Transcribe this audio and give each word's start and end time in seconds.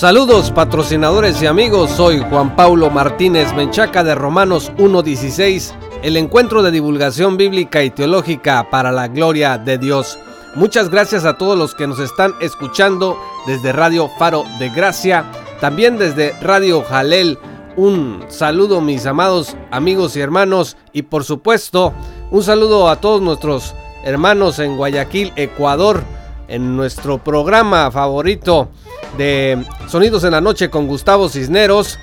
Saludos 0.00 0.50
patrocinadores 0.50 1.42
y 1.42 1.46
amigos, 1.46 1.90
soy 1.90 2.20
Juan 2.20 2.56
Paulo 2.56 2.88
Martínez 2.88 3.52
Menchaca 3.52 4.02
de 4.02 4.14
Romanos 4.14 4.72
1.16, 4.78 5.74
el 6.02 6.16
encuentro 6.16 6.62
de 6.62 6.70
divulgación 6.70 7.36
bíblica 7.36 7.84
y 7.84 7.90
teológica 7.90 8.70
para 8.70 8.92
la 8.92 9.08
gloria 9.08 9.58
de 9.58 9.76
Dios. 9.76 10.18
Muchas 10.54 10.88
gracias 10.88 11.26
a 11.26 11.36
todos 11.36 11.58
los 11.58 11.74
que 11.74 11.86
nos 11.86 11.98
están 11.98 12.32
escuchando 12.40 13.18
desde 13.46 13.72
Radio 13.74 14.08
Faro 14.18 14.44
de 14.58 14.70
Gracia, 14.70 15.30
también 15.60 15.98
desde 15.98 16.32
Radio 16.40 16.82
Jalel. 16.82 17.38
Un 17.76 18.24
saludo 18.28 18.80
mis 18.80 19.04
amados 19.04 19.54
amigos 19.70 20.16
y 20.16 20.20
hermanos 20.20 20.78
y 20.94 21.02
por 21.02 21.24
supuesto 21.24 21.92
un 22.30 22.42
saludo 22.42 22.88
a 22.88 22.96
todos 22.96 23.20
nuestros 23.20 23.74
hermanos 24.02 24.60
en 24.60 24.78
Guayaquil, 24.78 25.34
Ecuador, 25.36 26.02
en 26.50 26.76
nuestro 26.76 27.18
programa 27.18 27.90
favorito 27.90 28.68
de 29.16 29.64
Sonidos 29.88 30.24
en 30.24 30.32
la 30.32 30.40
Noche 30.40 30.68
con 30.68 30.86
Gustavo 30.86 31.28
Cisneros. 31.28 31.98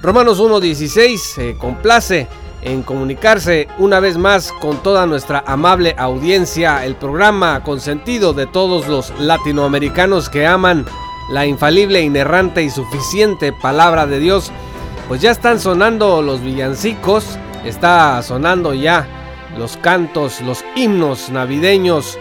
Romanos 0.00 0.40
1.16 0.40 1.18
se 1.18 1.56
complace 1.58 2.28
en 2.62 2.82
comunicarse 2.82 3.68
una 3.78 4.00
vez 4.00 4.16
más 4.16 4.52
con 4.52 4.82
toda 4.82 5.06
nuestra 5.06 5.44
amable 5.46 5.94
audiencia, 5.98 6.84
el 6.84 6.96
programa 6.96 7.62
consentido 7.62 8.32
de 8.32 8.46
todos 8.46 8.88
los 8.88 9.12
latinoamericanos 9.18 10.28
que 10.28 10.46
aman 10.46 10.86
la 11.30 11.46
infalible, 11.46 12.00
inerrante 12.00 12.62
y 12.62 12.70
suficiente 12.70 13.52
palabra 13.52 14.06
de 14.06 14.18
Dios. 14.18 14.50
Pues 15.08 15.20
ya 15.20 15.30
están 15.30 15.60
sonando 15.60 16.22
los 16.22 16.40
villancicos, 16.40 17.38
está 17.64 18.22
sonando 18.22 18.74
ya 18.74 19.06
los 19.56 19.76
cantos, 19.76 20.40
los 20.40 20.64
himnos 20.76 21.30
navideños 21.30 22.18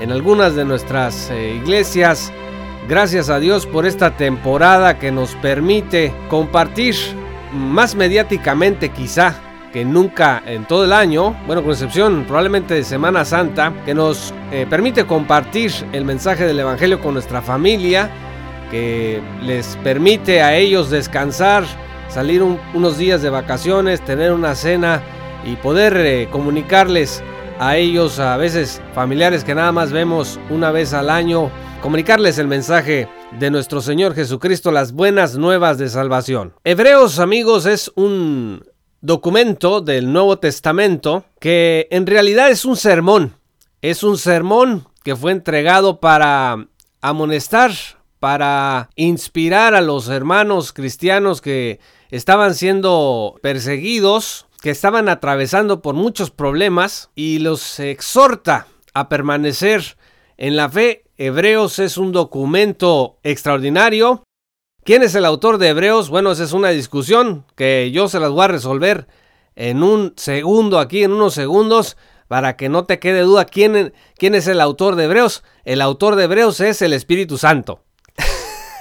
en 0.00 0.10
algunas 0.10 0.56
de 0.56 0.64
nuestras 0.64 1.30
eh, 1.30 1.54
iglesias. 1.54 2.32
Gracias 2.88 3.30
a 3.30 3.38
Dios 3.38 3.66
por 3.66 3.86
esta 3.86 4.16
temporada 4.16 4.98
que 4.98 5.12
nos 5.12 5.34
permite 5.36 6.12
compartir 6.28 6.96
más 7.52 7.94
mediáticamente 7.94 8.88
quizá 8.88 9.34
que 9.72 9.84
nunca 9.84 10.42
en 10.46 10.64
todo 10.64 10.84
el 10.84 10.92
año, 10.92 11.36
bueno, 11.46 11.62
con 11.62 11.70
excepción 11.70 12.24
probablemente 12.24 12.74
de 12.74 12.82
Semana 12.82 13.24
Santa, 13.24 13.72
que 13.84 13.94
nos 13.94 14.34
eh, 14.50 14.66
permite 14.68 15.04
compartir 15.06 15.72
el 15.92 16.04
mensaje 16.04 16.44
del 16.44 16.58
Evangelio 16.58 17.00
con 17.00 17.14
nuestra 17.14 17.40
familia, 17.40 18.10
que 18.70 19.20
les 19.42 19.76
permite 19.76 20.42
a 20.42 20.56
ellos 20.56 20.90
descansar, 20.90 21.64
salir 22.08 22.42
unos 22.42 22.98
días 22.98 23.22
de 23.22 23.30
vacaciones, 23.30 24.00
tener 24.00 24.32
una 24.32 24.56
cena 24.56 25.02
y 25.44 25.54
poder 25.56 25.96
eh, 25.96 26.28
comunicarles 26.30 27.22
a 27.60 27.76
ellos, 27.76 28.18
a 28.18 28.38
veces 28.38 28.80
familiares 28.94 29.44
que 29.44 29.54
nada 29.54 29.70
más 29.70 29.92
vemos 29.92 30.40
una 30.48 30.70
vez 30.70 30.94
al 30.94 31.10
año, 31.10 31.50
comunicarles 31.82 32.38
el 32.38 32.48
mensaje 32.48 33.06
de 33.38 33.50
nuestro 33.50 33.82
Señor 33.82 34.14
Jesucristo, 34.14 34.72
las 34.72 34.92
buenas 34.92 35.36
nuevas 35.36 35.76
de 35.76 35.90
salvación. 35.90 36.54
Hebreos, 36.64 37.18
amigos, 37.18 37.66
es 37.66 37.92
un 37.96 38.64
documento 39.02 39.82
del 39.82 40.10
Nuevo 40.10 40.38
Testamento 40.38 41.26
que 41.38 41.86
en 41.90 42.06
realidad 42.06 42.50
es 42.50 42.64
un 42.64 42.76
sermón. 42.76 43.36
Es 43.82 44.02
un 44.04 44.16
sermón 44.16 44.86
que 45.04 45.14
fue 45.14 45.30
entregado 45.30 46.00
para 46.00 46.66
amonestar, 47.02 47.72
para 48.20 48.88
inspirar 48.96 49.74
a 49.74 49.82
los 49.82 50.08
hermanos 50.08 50.72
cristianos 50.72 51.42
que 51.42 51.78
estaban 52.10 52.54
siendo 52.54 53.34
perseguidos 53.42 54.46
que 54.60 54.70
estaban 54.70 55.08
atravesando 55.08 55.80
por 55.80 55.94
muchos 55.94 56.30
problemas 56.30 57.10
y 57.14 57.38
los 57.38 57.80
exhorta 57.80 58.66
a 58.94 59.08
permanecer 59.08 59.96
en 60.36 60.56
la 60.56 60.68
fe. 60.68 61.04
Hebreos 61.16 61.78
es 61.78 61.96
un 61.96 62.12
documento 62.12 63.18
extraordinario. 63.22 64.24
¿Quién 64.84 65.02
es 65.02 65.14
el 65.14 65.24
autor 65.24 65.58
de 65.58 65.68
Hebreos? 65.68 66.08
Bueno, 66.08 66.32
esa 66.32 66.44
es 66.44 66.52
una 66.52 66.70
discusión 66.70 67.44
que 67.56 67.90
yo 67.92 68.08
se 68.08 68.20
las 68.20 68.30
voy 68.30 68.44
a 68.44 68.48
resolver 68.48 69.06
en 69.56 69.82
un 69.82 70.14
segundo, 70.16 70.78
aquí 70.78 71.02
en 71.02 71.12
unos 71.12 71.34
segundos, 71.34 71.96
para 72.28 72.56
que 72.56 72.68
no 72.68 72.84
te 72.84 72.98
quede 72.98 73.20
duda 73.20 73.44
quién, 73.44 73.92
quién 74.16 74.34
es 74.34 74.46
el 74.46 74.60
autor 74.60 74.96
de 74.96 75.04
Hebreos. 75.04 75.42
El 75.64 75.82
autor 75.82 76.16
de 76.16 76.24
Hebreos 76.24 76.60
es 76.60 76.80
el 76.80 76.92
Espíritu 76.92 77.36
Santo. 77.36 77.82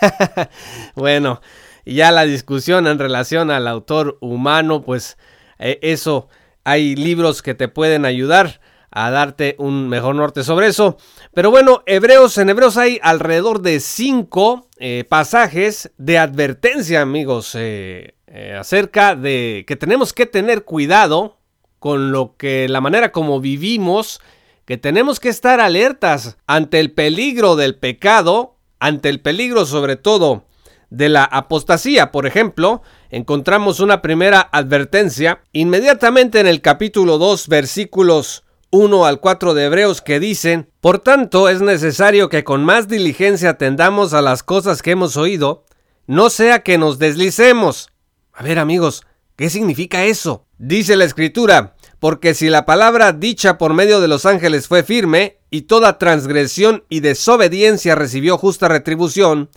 bueno, 0.96 1.42
ya 1.86 2.12
la 2.12 2.24
discusión 2.24 2.88
en 2.88 3.00
relación 3.00 3.52
al 3.52 3.68
autor 3.68 4.18
humano, 4.22 4.84
pues 4.84 5.18
eh, 5.60 5.80
eso, 5.82 6.28
hay 6.64 6.96
libros 6.96 7.42
que 7.42 7.54
te 7.54 7.68
pueden 7.68 8.06
ayudar 8.06 8.62
a 8.92 9.12
darte 9.12 9.56
un 9.60 9.88
mejor 9.88 10.16
norte 10.16 10.44
sobre 10.44 10.68
eso. 10.68 10.98
Pero 11.34 11.52
bueno, 11.52 11.84
Hebreos, 11.86 12.38
en 12.38 12.50
Hebreos 12.50 12.78
hay 12.78 13.00
alrededor 13.04 13.62
de 13.62 13.80
cinco 13.80 14.68
eh, 14.78 15.06
pasajes 15.08 15.92
de 15.98 16.18
advertencia, 16.18 17.02
amigos, 17.02 17.56
eh, 17.56 18.16
acerca 18.58 19.16
de 19.16 19.66
que 19.68 19.76
tenemos 19.76 20.14
que 20.14 20.26
tener 20.26 20.64
cuidado 20.64 21.38
con 21.80 22.12
lo 22.12 22.36
que 22.36 22.68
la 22.68 22.82
manera 22.82 23.12
como 23.12 23.40
vivimos, 23.40 24.22
que 24.66 24.78
tenemos 24.78 25.20
que 25.20 25.30
estar 25.30 25.60
alertas 25.60 26.38
ante 26.46 26.80
el 26.80 26.92
peligro 26.92 27.56
del 27.56 27.76
pecado, 27.76 28.56
ante 28.80 29.10
el 29.10 29.20
peligro 29.22 29.66
sobre 29.66 29.96
todo 29.96 30.46
de 30.90 31.10
la 31.10 31.24
apostasía. 31.24 32.12
Por 32.12 32.26
ejemplo, 32.26 32.82
encontramos 33.10 33.80
una 33.80 34.02
primera 34.02 34.42
advertencia 34.52 35.42
inmediatamente 35.52 36.40
en 36.40 36.48
el 36.48 36.62
capítulo 36.62 37.18
2, 37.18 37.48
versículos 37.48 38.44
1 38.72 39.06
al 39.06 39.20
4 39.20 39.54
de 39.54 39.66
Hebreos 39.66 40.02
que 40.02 40.20
dicen, 40.20 40.70
Por 40.82 41.00
tanto 41.00 41.50
es 41.50 41.62
necesario 41.62 42.30
que 42.30 42.44
con 42.44 42.64
más 42.64 42.88
diligencia 42.88 43.52
atendamos 43.52 44.14
a 44.14 44.22
las 44.22 44.44
cosas 44.44 44.82
que 44.82 44.92
hemos 44.92 45.18
oído, 45.18 45.66
no 46.08 46.30
sea 46.30 46.64
que 46.64 46.78
nos 46.78 47.00
deslicemos. 47.00 47.90
A 48.34 48.44
ver 48.44 48.60
amigos, 48.60 49.06
¿qué 49.36 49.50
significa 49.50 50.06
eso? 50.06 50.46
Dice 50.58 50.96
la 50.96 51.06
escritura, 51.06 51.76
porque 52.00 52.34
si 52.34 52.50
la 52.50 52.66
palabra 52.66 53.12
dicha 53.12 53.58
por 53.58 53.74
medio 53.74 54.02
de 54.02 54.08
los 54.08 54.26
ángeles 54.26 54.68
fue 54.68 54.84
firme, 54.84 55.40
y 55.52 55.64
toda 55.64 55.98
transgresión 55.98 56.84
y 56.90 57.00
desobediencia 57.00 57.96
recibió 57.96 58.38
justa 58.38 58.68
retribución, 58.68 59.50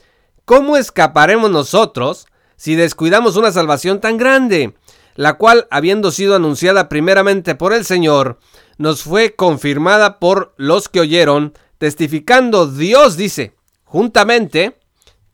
¿cómo 0.45 0.77
escaparemos 0.77 1.51
nosotros 1.51 2.27
si 2.57 2.75
descuidamos 2.75 3.37
una 3.37 3.53
salvación 3.53 4.01
tan 4.01 4.17
grande, 4.17 4.75
la 5.15 5.35
cual, 5.35 5.67
habiendo 5.71 6.11
sido 6.11 6.35
anunciada 6.35 6.89
primeramente 6.89 7.55
por 7.55 7.73
el 7.73 7.85
Señor, 7.85 8.39
nos 8.79 9.03
fue 9.03 9.35
confirmada 9.35 10.19
por 10.19 10.55
los 10.57 10.89
que 10.89 11.01
oyeron, 11.01 11.55
testificando 11.79 12.67
Dios, 12.67 13.17
dice, 13.17 13.55
juntamente 13.85 14.79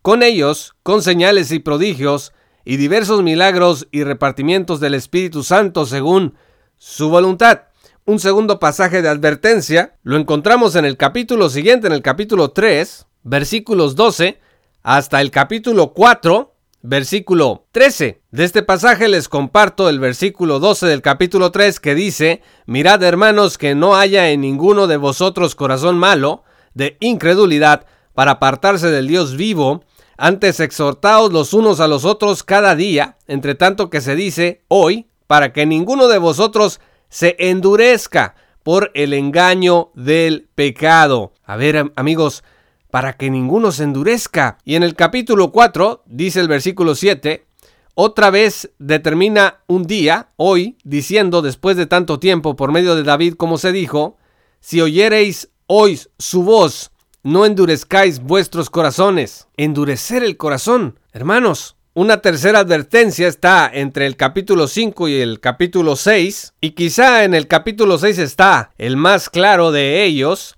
con 0.02 0.22
ellos, 0.22 0.74
con 0.82 1.02
señales 1.02 1.52
y 1.52 1.58
prodigios, 1.58 2.32
y 2.64 2.76
diversos 2.76 3.22
milagros 3.22 3.88
y 3.90 4.04
repartimientos 4.04 4.80
del 4.80 4.94
Espíritu 4.94 5.42
Santo 5.42 5.86
según 5.86 6.34
su 6.76 7.08
voluntad. 7.08 7.62
Un 8.04 8.18
segundo 8.18 8.58
pasaje 8.58 9.02
de 9.02 9.08
advertencia 9.08 9.96
lo 10.02 10.16
encontramos 10.16 10.76
en 10.76 10.84
el 10.84 10.96
capítulo 10.96 11.50
siguiente, 11.50 11.86
en 11.86 11.92
el 11.92 12.02
capítulo 12.02 12.50
3, 12.50 13.06
versículos 13.22 13.96
12 13.96 14.38
hasta 14.82 15.20
el 15.20 15.30
capítulo 15.30 15.92
4, 15.92 16.54
versículo 16.82 17.66
13. 17.72 18.22
De 18.30 18.44
este 18.44 18.62
pasaje 18.62 19.08
les 19.08 19.28
comparto 19.28 19.88
el 19.88 19.98
versículo 19.98 20.60
12 20.60 20.86
del 20.86 21.02
capítulo 21.02 21.50
3 21.50 21.80
que 21.80 21.94
dice, 21.94 22.42
Mirad 22.66 23.02
hermanos 23.02 23.58
que 23.58 23.74
no 23.74 23.96
haya 23.96 24.30
en 24.30 24.40
ninguno 24.40 24.86
de 24.86 24.96
vosotros 24.96 25.54
corazón 25.54 25.98
malo, 25.98 26.44
de 26.74 26.96
incredulidad, 27.00 27.86
para 28.14 28.32
apartarse 28.32 28.90
del 28.90 29.06
Dios 29.06 29.36
vivo, 29.36 29.84
antes 30.16 30.58
exhortaos 30.58 31.32
los 31.32 31.54
unos 31.54 31.78
a 31.78 31.86
los 31.86 32.04
otros 32.04 32.42
cada 32.42 32.74
día, 32.74 33.16
entre 33.28 33.54
tanto 33.54 33.90
que 33.90 34.00
se 34.00 34.16
dice 34.16 34.64
hoy, 34.66 35.08
para 35.28 35.52
que 35.52 35.66
ninguno 35.66 36.08
de 36.08 36.18
vosotros 36.18 36.80
se 37.08 37.36
endurezca 37.38 38.34
por 38.64 38.90
el 38.94 39.14
engaño 39.14 39.90
del 39.94 40.48
pecado. 40.54 41.32
A 41.44 41.56
ver 41.56 41.92
amigos, 41.94 42.42
para 42.90 43.14
que 43.14 43.30
ninguno 43.30 43.72
se 43.72 43.84
endurezca. 43.84 44.58
Y 44.64 44.74
en 44.76 44.82
el 44.82 44.94
capítulo 44.94 45.52
4, 45.52 46.04
dice 46.06 46.40
el 46.40 46.48
versículo 46.48 46.94
7, 46.94 47.46
otra 47.94 48.30
vez 48.30 48.70
determina 48.78 49.60
un 49.66 49.84
día, 49.84 50.28
hoy, 50.36 50.76
diciendo 50.84 51.42
después 51.42 51.76
de 51.76 51.86
tanto 51.86 52.20
tiempo 52.20 52.54
por 52.54 52.70
medio 52.70 52.94
de 52.94 53.02
David 53.02 53.34
como 53.34 53.58
se 53.58 53.72
dijo, 53.72 54.16
si 54.60 54.80
oyereis 54.80 55.50
hoy 55.66 56.00
su 56.18 56.44
voz, 56.44 56.92
no 57.22 57.44
endurezcáis 57.44 58.20
vuestros 58.20 58.70
corazones. 58.70 59.48
Endurecer 59.56 60.22
el 60.22 60.36
corazón, 60.36 60.98
hermanos. 61.12 61.76
Una 61.94 62.18
tercera 62.18 62.60
advertencia 62.60 63.26
está 63.26 63.68
entre 63.72 64.06
el 64.06 64.16
capítulo 64.16 64.68
5 64.68 65.08
y 65.08 65.20
el 65.20 65.40
capítulo 65.40 65.96
6, 65.96 66.54
y 66.60 66.70
quizá 66.70 67.24
en 67.24 67.34
el 67.34 67.48
capítulo 67.48 67.98
6 67.98 68.18
está 68.18 68.70
el 68.78 68.96
más 68.96 69.28
claro 69.28 69.72
de 69.72 70.04
ellos, 70.04 70.57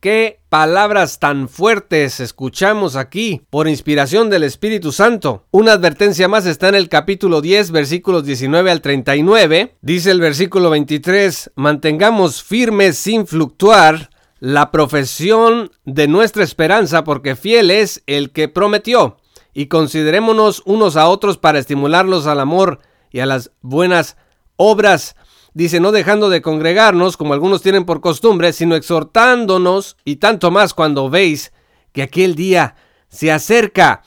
Qué 0.00 0.40
palabras 0.48 1.18
tan 1.18 1.46
fuertes 1.46 2.20
escuchamos 2.20 2.96
aquí 2.96 3.42
por 3.50 3.68
inspiración 3.68 4.30
del 4.30 4.44
Espíritu 4.44 4.92
Santo. 4.92 5.44
Una 5.50 5.72
advertencia 5.72 6.26
más 6.26 6.46
está 6.46 6.70
en 6.70 6.74
el 6.74 6.88
capítulo 6.88 7.42
10, 7.42 7.70
versículos 7.70 8.24
19 8.24 8.70
al 8.70 8.80
39. 8.80 9.76
Dice 9.82 10.10
el 10.10 10.22
versículo 10.22 10.70
23, 10.70 11.50
mantengamos 11.54 12.42
firmes 12.42 12.96
sin 12.96 13.26
fluctuar 13.26 14.08
la 14.38 14.70
profesión 14.70 15.70
de 15.84 16.08
nuestra 16.08 16.44
esperanza 16.44 17.04
porque 17.04 17.36
fiel 17.36 17.70
es 17.70 18.02
el 18.06 18.30
que 18.30 18.48
prometió. 18.48 19.18
Y 19.52 19.66
considerémonos 19.66 20.62
unos 20.64 20.96
a 20.96 21.08
otros 21.08 21.36
para 21.36 21.58
estimularlos 21.58 22.26
al 22.26 22.40
amor 22.40 22.78
y 23.10 23.20
a 23.20 23.26
las 23.26 23.50
buenas 23.60 24.16
obras 24.56 25.14
dice, 25.54 25.80
no 25.80 25.92
dejando 25.92 26.30
de 26.30 26.42
congregarnos, 26.42 27.16
como 27.16 27.34
algunos 27.34 27.62
tienen 27.62 27.84
por 27.84 28.00
costumbre, 28.00 28.52
sino 28.52 28.74
exhortándonos, 28.74 29.96
y 30.04 30.16
tanto 30.16 30.50
más 30.50 30.74
cuando 30.74 31.10
veis 31.10 31.52
que 31.92 32.02
aquel 32.02 32.34
día 32.34 32.76
se 33.08 33.32
acerca. 33.32 34.02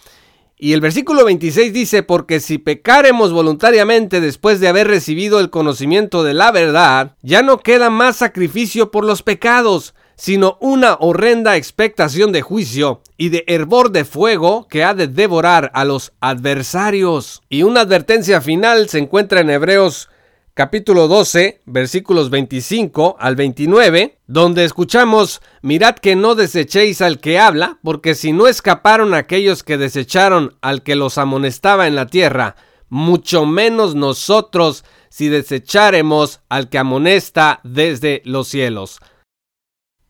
Y 0.57 0.71
el 0.71 0.79
versículo 0.79 1.25
26 1.25 1.73
dice, 1.73 2.03
porque 2.03 2.39
si 2.39 2.57
pecaremos 2.57 3.33
voluntariamente 3.33 4.21
después 4.21 4.61
de 4.61 4.69
haber 4.69 4.87
recibido 4.87 5.41
el 5.41 5.49
conocimiento 5.49 6.23
de 6.23 6.33
la 6.33 6.51
verdad, 6.51 7.17
ya 7.21 7.41
no 7.41 7.59
queda 7.59 7.89
más 7.89 8.15
sacrificio 8.15 8.89
por 8.89 9.03
los 9.03 9.23
pecados, 9.23 9.93
sino 10.15 10.57
una 10.61 10.95
horrenda 11.01 11.57
expectación 11.57 12.31
de 12.31 12.43
juicio 12.43 13.01
y 13.17 13.27
de 13.27 13.43
hervor 13.47 13.91
de 13.91 14.05
fuego 14.05 14.67
que 14.69 14.85
ha 14.85 14.93
de 14.93 15.07
devorar 15.07 15.69
a 15.73 15.83
los 15.83 16.13
adversarios. 16.21 17.41
Y 17.49 17.63
una 17.63 17.81
advertencia 17.81 18.39
final 18.39 18.87
se 18.87 18.99
encuentra 18.99 19.41
en 19.41 19.49
Hebreos 19.49 20.09
capítulo 20.53 21.07
12, 21.07 21.61
versículos 21.65 22.29
25 22.29 23.15
al 23.19 23.35
29, 23.35 24.19
donde 24.27 24.65
escuchamos, 24.65 25.41
mirad 25.61 25.95
que 25.95 26.15
no 26.15 26.35
desechéis 26.35 27.01
al 27.01 27.19
que 27.19 27.39
habla, 27.39 27.79
porque 27.83 28.13
si 28.13 28.33
no 28.33 28.47
escaparon 28.47 29.13
aquellos 29.13 29.63
que 29.63 29.77
desecharon 29.77 30.55
al 30.61 30.83
que 30.83 30.95
los 30.95 31.17
amonestaba 31.17 31.88
en 31.88 31.95
la 31.95 32.05
tierra, 32.05 32.55
mucho 32.88 33.47
menos 33.47 33.95
nosotros 33.95 34.85
si 35.09 35.27
desecharemos 35.27 36.41
al 36.50 36.69
que 36.69 36.77
amonesta 36.77 37.59
desde 37.63 38.21
los 38.25 38.47
cielos. 38.47 39.00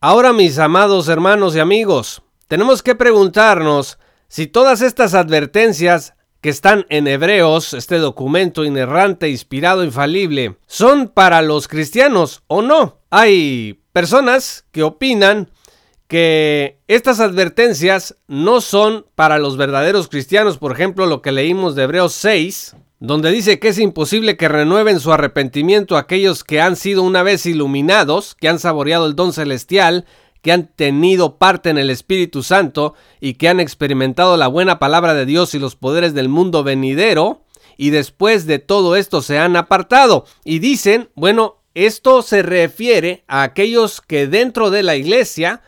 Ahora, 0.00 0.34
mis 0.34 0.58
amados 0.58 1.08
hermanos 1.08 1.56
y 1.56 1.60
amigos, 1.60 2.22
tenemos 2.48 2.82
que 2.82 2.94
preguntarnos 2.94 3.98
si 4.28 4.46
todas 4.46 4.82
estas 4.82 5.14
advertencias 5.14 6.14
que 6.44 6.50
están 6.50 6.84
en 6.90 7.06
Hebreos, 7.06 7.72
este 7.72 7.96
documento 7.96 8.66
inerrante, 8.66 9.30
inspirado, 9.30 9.82
infalible, 9.82 10.58
son 10.66 11.08
para 11.08 11.40
los 11.40 11.68
cristianos 11.68 12.42
o 12.48 12.60
no. 12.60 12.98
Hay 13.08 13.80
personas 13.94 14.66
que 14.70 14.82
opinan 14.82 15.50
que 16.06 16.82
estas 16.86 17.20
advertencias 17.20 18.16
no 18.28 18.60
son 18.60 19.06
para 19.14 19.38
los 19.38 19.56
verdaderos 19.56 20.08
cristianos, 20.08 20.58
por 20.58 20.72
ejemplo, 20.72 21.06
lo 21.06 21.22
que 21.22 21.32
leímos 21.32 21.76
de 21.76 21.84
Hebreos 21.84 22.12
6, 22.12 22.76
donde 22.98 23.30
dice 23.30 23.58
que 23.58 23.68
es 23.68 23.78
imposible 23.78 24.36
que 24.36 24.48
renueven 24.48 25.00
su 25.00 25.14
arrepentimiento 25.14 25.96
aquellos 25.96 26.44
que 26.44 26.60
han 26.60 26.76
sido 26.76 27.04
una 27.04 27.22
vez 27.22 27.46
iluminados, 27.46 28.34
que 28.34 28.48
han 28.48 28.58
saboreado 28.58 29.06
el 29.06 29.16
don 29.16 29.32
celestial, 29.32 30.04
que 30.44 30.52
han 30.52 30.66
tenido 30.66 31.38
parte 31.38 31.70
en 31.70 31.78
el 31.78 31.88
Espíritu 31.88 32.42
Santo 32.42 32.92
y 33.18 33.34
que 33.34 33.48
han 33.48 33.60
experimentado 33.60 34.36
la 34.36 34.46
buena 34.46 34.78
palabra 34.78 35.14
de 35.14 35.24
Dios 35.24 35.54
y 35.54 35.58
los 35.58 35.74
poderes 35.74 36.12
del 36.12 36.28
mundo 36.28 36.62
venidero, 36.62 37.40
y 37.78 37.88
después 37.88 38.46
de 38.46 38.58
todo 38.58 38.94
esto 38.94 39.22
se 39.22 39.38
han 39.38 39.56
apartado. 39.56 40.26
Y 40.44 40.58
dicen, 40.58 41.08
bueno, 41.14 41.62
esto 41.72 42.20
se 42.20 42.42
refiere 42.42 43.24
a 43.26 43.42
aquellos 43.42 44.02
que 44.02 44.26
dentro 44.26 44.70
de 44.70 44.82
la 44.82 44.96
iglesia 44.96 45.62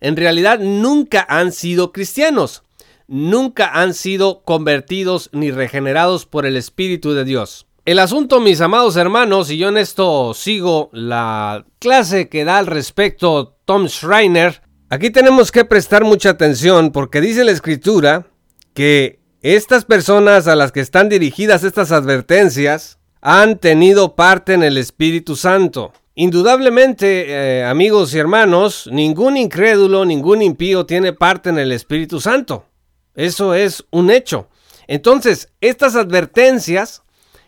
en 0.00 0.16
realidad 0.16 0.58
nunca 0.58 1.26
han 1.28 1.52
sido 1.52 1.92
cristianos, 1.92 2.62
nunca 3.06 3.72
han 3.74 3.92
sido 3.92 4.42
convertidos 4.42 5.28
ni 5.32 5.50
regenerados 5.50 6.24
por 6.24 6.46
el 6.46 6.56
Espíritu 6.56 7.12
de 7.12 7.24
Dios. 7.24 7.66
El 7.84 7.98
asunto, 7.98 8.40
mis 8.40 8.62
amados 8.62 8.96
hermanos, 8.96 9.50
y 9.50 9.58
yo 9.58 9.68
en 9.68 9.76
esto 9.76 10.32
sigo 10.32 10.88
la 10.94 11.66
clase 11.78 12.30
que 12.30 12.46
da 12.46 12.56
al 12.56 12.66
respecto 12.66 13.53
Tom 13.64 13.88
Schreiner, 13.88 14.60
aquí 14.90 15.10
tenemos 15.10 15.50
que 15.50 15.64
prestar 15.64 16.04
mucha 16.04 16.30
atención 16.30 16.92
porque 16.92 17.22
dice 17.22 17.44
la 17.44 17.52
escritura 17.52 18.26
que 18.74 19.20
estas 19.40 19.86
personas 19.86 20.48
a 20.48 20.56
las 20.56 20.70
que 20.70 20.80
están 20.80 21.08
dirigidas 21.08 21.64
estas 21.64 21.90
advertencias 21.90 22.98
han 23.22 23.58
tenido 23.58 24.16
parte 24.16 24.52
en 24.52 24.62
el 24.62 24.76
Espíritu 24.76 25.34
Santo. 25.34 25.92
Indudablemente, 26.14 27.26
eh, 27.28 27.64
amigos 27.64 28.14
y 28.14 28.18
hermanos, 28.18 28.88
ningún 28.92 29.38
incrédulo, 29.38 30.04
ningún 30.04 30.42
impío 30.42 30.84
tiene 30.84 31.14
parte 31.14 31.48
en 31.48 31.58
el 31.58 31.72
Espíritu 31.72 32.20
Santo. 32.20 32.66
Eso 33.14 33.54
es 33.54 33.84
un 33.90 34.10
hecho. 34.10 34.48
Entonces, 34.86 35.48
estas 35.62 35.96
advertencias 35.96 37.02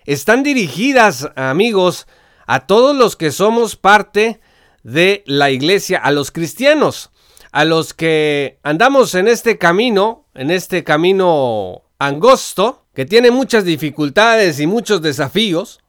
están 0.07 0.43
dirigidas, 0.43 1.29
amigos, 1.37 2.07
a 2.47 2.67
todos 2.67 2.97
los 2.97 3.17
que 3.17 3.33
somos 3.33 3.77
parte 3.77 4.41
de 4.87 5.25
la 5.27 5.51
iglesia, 5.51 5.99
a 5.99 6.13
los 6.13 6.31
cristianos, 6.31 7.11
a 7.51 7.65
los 7.65 7.93
que 7.93 8.61
andamos 8.63 9.17
en 9.17 9.27
este 9.27 9.59
camino, 9.59 10.27
en 10.33 10.53
este 10.53 10.85
camino 10.85 11.83
angosto, 11.99 12.85
que 12.95 13.05
tiene 13.05 13.33
muchas 13.33 13.65
dificultades 13.65 14.61
y 14.61 14.69
muchos 14.69 15.03
desafíos, 15.03 15.81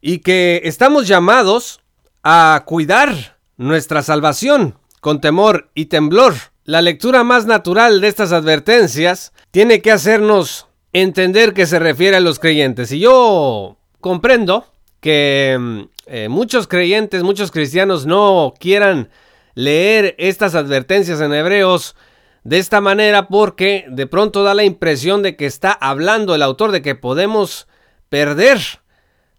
y 0.00 0.20
que 0.20 0.62
estamos 0.64 1.06
llamados 1.06 1.80
a 2.22 2.62
cuidar 2.64 3.36
nuestra 3.58 4.02
salvación 4.02 4.78
con 5.02 5.20
temor 5.20 5.70
y 5.74 5.86
temblor. 5.86 6.32
La 6.64 6.80
lectura 6.80 7.24
más 7.24 7.44
natural 7.44 8.00
de 8.00 8.08
estas 8.08 8.32
advertencias 8.32 9.34
tiene 9.50 9.82
que 9.82 9.92
hacernos 9.92 10.66
entender 10.94 11.52
que 11.52 11.66
se 11.66 11.78
refiere 11.78 12.16
a 12.16 12.20
los 12.20 12.38
creyentes. 12.38 12.90
Y 12.90 13.00
yo 13.00 13.76
comprendo 14.00 14.73
que 15.04 15.58
mm, 15.60 15.80
eh, 16.06 16.28
muchos 16.30 16.66
creyentes, 16.66 17.22
muchos 17.22 17.50
cristianos 17.50 18.06
no 18.06 18.54
quieran 18.58 19.10
leer 19.54 20.14
estas 20.16 20.54
advertencias 20.54 21.20
en 21.20 21.34
hebreos 21.34 21.94
de 22.42 22.56
esta 22.56 22.80
manera 22.80 23.28
porque 23.28 23.84
de 23.90 24.06
pronto 24.06 24.44
da 24.44 24.54
la 24.54 24.64
impresión 24.64 25.22
de 25.22 25.36
que 25.36 25.44
está 25.44 25.72
hablando 25.72 26.34
el 26.34 26.40
autor 26.40 26.72
de 26.72 26.80
que 26.80 26.94
podemos 26.94 27.68
perder 28.08 28.58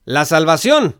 la 0.03 0.25
salvación. 0.25 0.97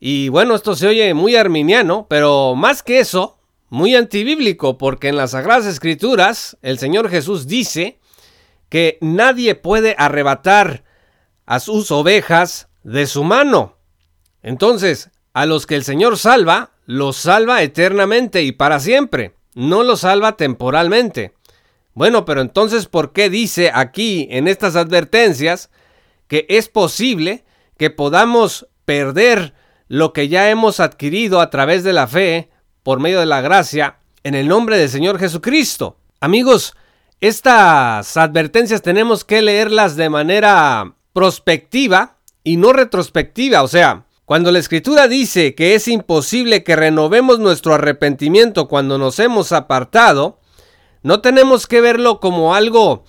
Y 0.00 0.30
bueno, 0.30 0.56
esto 0.56 0.74
se 0.74 0.88
oye 0.88 1.14
muy 1.14 1.36
arminiano, 1.36 2.08
pero 2.10 2.56
más 2.56 2.82
que 2.82 2.98
eso, 2.98 3.38
muy 3.68 3.94
antibíblico, 3.94 4.78
porque 4.78 5.10
en 5.10 5.16
las 5.16 5.30
Sagradas 5.30 5.66
Escrituras 5.66 6.58
el 6.60 6.80
Señor 6.80 7.08
Jesús 7.08 7.46
dice 7.46 8.00
que 8.68 8.98
nadie 9.00 9.54
puede 9.54 9.94
arrebatar 9.96 10.82
a 11.46 11.60
sus 11.60 11.92
ovejas 11.92 12.66
de 12.82 13.06
su 13.06 13.22
mano. 13.22 13.76
Entonces, 14.42 15.10
a 15.32 15.46
los 15.46 15.66
que 15.66 15.76
el 15.76 15.84
Señor 15.84 16.18
salva, 16.18 16.72
los 16.86 17.16
salva 17.16 17.62
eternamente 17.62 18.42
y 18.42 18.52
para 18.52 18.80
siempre, 18.80 19.34
no 19.54 19.82
los 19.82 20.00
salva 20.00 20.36
temporalmente. 20.36 21.34
Bueno, 21.94 22.24
pero 22.24 22.40
entonces, 22.40 22.86
¿por 22.86 23.12
qué 23.12 23.30
dice 23.30 23.70
aquí 23.72 24.26
en 24.30 24.48
estas 24.48 24.76
advertencias 24.76 25.70
que 26.26 26.46
es 26.48 26.68
posible 26.68 27.44
que 27.76 27.90
podamos 27.90 28.66
perder 28.84 29.54
lo 29.88 30.12
que 30.12 30.28
ya 30.28 30.50
hemos 30.50 30.80
adquirido 30.80 31.40
a 31.40 31.50
través 31.50 31.84
de 31.84 31.92
la 31.92 32.06
fe, 32.06 32.50
por 32.82 32.98
medio 32.98 33.20
de 33.20 33.26
la 33.26 33.42
gracia, 33.42 33.98
en 34.24 34.34
el 34.34 34.48
nombre 34.48 34.78
del 34.78 34.88
Señor 34.88 35.18
Jesucristo? 35.18 35.98
Amigos, 36.20 36.74
estas 37.20 38.16
advertencias 38.16 38.80
tenemos 38.82 39.24
que 39.24 39.42
leerlas 39.42 39.96
de 39.96 40.08
manera 40.08 40.94
prospectiva 41.12 42.16
y 42.42 42.56
no 42.56 42.72
retrospectiva. 42.72 43.62
O 43.62 43.68
sea, 43.68 44.06
cuando 44.24 44.52
la 44.52 44.60
escritura 44.60 45.08
dice 45.08 45.54
que 45.54 45.74
es 45.74 45.88
imposible 45.88 46.62
que 46.62 46.76
renovemos 46.76 47.38
nuestro 47.38 47.74
arrepentimiento 47.74 48.68
cuando 48.68 48.96
nos 48.96 49.18
hemos 49.18 49.52
apartado, 49.52 50.38
no 51.02 51.20
tenemos 51.20 51.66
que 51.66 51.80
verlo 51.80 52.20
como 52.20 52.54
algo 52.54 53.04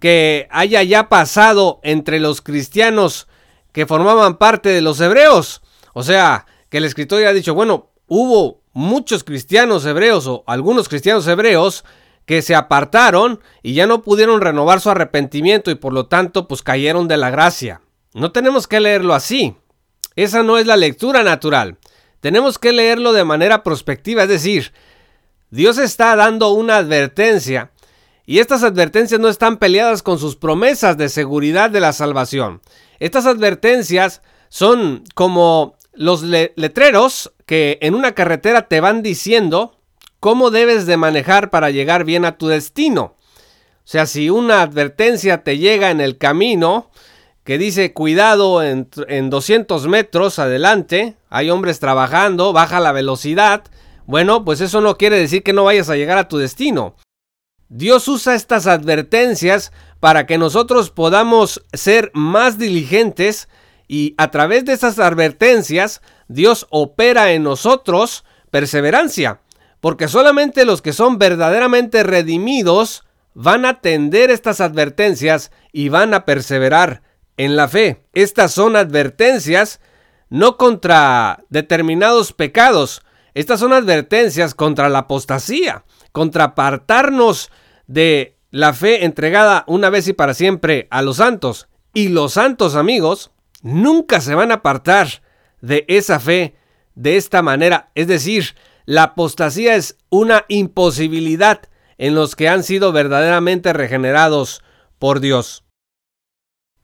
que 0.00 0.48
haya 0.50 0.82
ya 0.82 1.08
pasado 1.08 1.80
entre 1.82 2.18
los 2.18 2.40
cristianos 2.40 3.28
que 3.72 3.86
formaban 3.86 4.36
parte 4.36 4.70
de 4.70 4.80
los 4.80 5.00
hebreos. 5.00 5.62
O 5.92 6.02
sea, 6.02 6.46
que 6.70 6.78
el 6.78 6.84
escritor 6.84 7.20
ya 7.20 7.28
ha 7.28 7.34
dicho, 7.34 7.54
bueno, 7.54 7.90
hubo 8.06 8.62
muchos 8.72 9.24
cristianos 9.24 9.84
hebreos 9.84 10.26
o 10.26 10.44
algunos 10.46 10.88
cristianos 10.88 11.26
hebreos 11.26 11.84
que 12.26 12.42
se 12.42 12.54
apartaron 12.54 13.40
y 13.62 13.74
ya 13.74 13.86
no 13.86 14.02
pudieron 14.02 14.40
renovar 14.40 14.80
su 14.80 14.90
arrepentimiento 14.90 15.70
y 15.70 15.74
por 15.74 15.92
lo 15.92 16.06
tanto 16.06 16.48
pues 16.48 16.62
cayeron 16.62 17.06
de 17.06 17.18
la 17.18 17.30
gracia. 17.30 17.82
No 18.14 18.32
tenemos 18.32 18.66
que 18.66 18.80
leerlo 18.80 19.14
así. 19.14 19.56
Esa 20.16 20.42
no 20.42 20.58
es 20.58 20.66
la 20.66 20.76
lectura 20.76 21.22
natural. 21.22 21.78
Tenemos 22.20 22.58
que 22.58 22.72
leerlo 22.72 23.12
de 23.12 23.24
manera 23.24 23.62
prospectiva, 23.62 24.22
es 24.22 24.28
decir, 24.28 24.72
Dios 25.50 25.78
está 25.78 26.16
dando 26.16 26.50
una 26.50 26.78
advertencia 26.78 27.70
Y 28.26 28.38
estas 28.38 28.62
advertencias 28.62 29.20
no 29.20 29.28
están 29.28 29.58
peleadas 29.58 30.02
con 30.02 30.18
sus 30.18 30.34
promesas 30.34 30.96
de 30.96 31.10
seguridad 31.10 31.70
de 31.70 31.80
la 31.80 31.92
salvación. 31.92 32.62
Estas 32.98 33.26
advertencias 33.26 34.22
son 34.48 35.04
como 35.14 35.76
los 35.92 36.22
letreros 36.22 37.32
que 37.44 37.78
en 37.82 37.94
una 37.94 38.12
carretera 38.12 38.66
te 38.68 38.80
van 38.80 39.02
diciendo 39.02 39.78
cómo 40.20 40.50
debes 40.50 40.86
de 40.86 40.96
manejar 40.96 41.50
para 41.50 41.70
llegar 41.70 42.04
bien 42.04 42.24
a 42.24 42.38
tu 42.38 42.48
destino. 42.48 43.14
O 43.84 43.86
sea, 43.86 44.06
si 44.06 44.30
una 44.30 44.62
advertencia 44.62 45.44
te 45.44 45.58
llega 45.58 45.90
en 45.90 46.00
el 46.00 46.16
camino 46.16 46.90
que 47.44 47.58
dice 47.58 47.92
cuidado 47.92 48.62
en, 48.62 48.88
en 49.08 49.30
200 49.30 49.86
metros 49.86 50.38
adelante, 50.38 51.16
hay 51.28 51.50
hombres 51.50 51.78
trabajando, 51.78 52.52
baja 52.52 52.80
la 52.80 52.92
velocidad, 52.92 53.64
bueno, 54.06 54.44
pues 54.44 54.60
eso 54.60 54.80
no 54.80 54.96
quiere 54.96 55.18
decir 55.18 55.42
que 55.42 55.52
no 55.52 55.64
vayas 55.64 55.88
a 55.88 55.96
llegar 55.96 56.18
a 56.18 56.28
tu 56.28 56.38
destino. 56.38 56.96
Dios 57.68 58.06
usa 58.08 58.34
estas 58.34 58.66
advertencias 58.66 59.72
para 60.00 60.26
que 60.26 60.38
nosotros 60.38 60.90
podamos 60.90 61.64
ser 61.72 62.10
más 62.14 62.58
diligentes 62.58 63.48
y 63.88 64.14
a 64.18 64.30
través 64.30 64.64
de 64.64 64.74
esas 64.74 64.98
advertencias 64.98 66.02
Dios 66.28 66.66
opera 66.70 67.32
en 67.32 67.42
nosotros 67.42 68.24
perseverancia, 68.50 69.40
porque 69.80 70.08
solamente 70.08 70.64
los 70.64 70.82
que 70.82 70.92
son 70.92 71.18
verdaderamente 71.18 72.02
redimidos 72.02 73.04
van 73.34 73.64
a 73.64 73.70
atender 73.70 74.30
estas 74.30 74.60
advertencias 74.60 75.50
y 75.72 75.88
van 75.88 76.14
a 76.14 76.24
perseverar 76.24 77.02
en 77.36 77.56
la 77.56 77.68
fe. 77.68 78.04
Estas 78.12 78.52
son 78.52 78.76
advertencias 78.76 79.80
no 80.30 80.56
contra 80.56 81.44
determinados 81.48 82.32
pecados, 82.32 83.02
estas 83.34 83.60
son 83.60 83.72
advertencias 83.72 84.54
contra 84.54 84.88
la 84.88 85.00
apostasía, 85.00 85.84
contra 86.12 86.44
apartarnos 86.44 87.50
de 87.86 88.36
la 88.50 88.72
fe 88.72 89.04
entregada 89.04 89.64
una 89.66 89.90
vez 89.90 90.06
y 90.06 90.12
para 90.12 90.34
siempre 90.34 90.86
a 90.90 91.02
los 91.02 91.16
santos. 91.16 91.68
Y 91.92 92.08
los 92.08 92.34
santos 92.34 92.76
amigos 92.76 93.32
nunca 93.62 94.20
se 94.20 94.36
van 94.36 94.52
a 94.52 94.56
apartar 94.56 95.22
de 95.60 95.84
esa 95.88 96.20
fe 96.20 96.54
de 96.94 97.16
esta 97.16 97.42
manera. 97.42 97.90
Es 97.96 98.06
decir, 98.06 98.54
la 98.84 99.02
apostasía 99.02 99.74
es 99.74 99.96
una 100.10 100.44
imposibilidad 100.48 101.62
en 101.98 102.14
los 102.14 102.36
que 102.36 102.48
han 102.48 102.62
sido 102.62 102.92
verdaderamente 102.92 103.72
regenerados 103.72 104.62
por 105.00 105.18
Dios. 105.18 105.63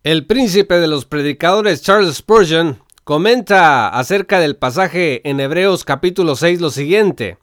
El 0.03 0.25
príncipe 0.25 0.81
de 0.81 0.87
los 0.87 1.05
predicadores 1.05 1.83
Charles 1.83 2.17
Spurgeon 2.17 2.83
comenta 3.05 3.89
acerca 3.89 4.41
del 4.41 4.57
pasaje 4.57 5.21
en 5.29 5.41
Hebreos 5.41 5.85
capítulo 5.85 6.37
6 6.37 6.63
lo 6.63 6.71
siguiente. 6.71 7.37